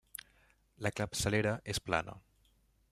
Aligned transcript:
La 0.87 0.91
capçalera 1.01 1.53
és 1.75 1.83
plana. 1.91 2.19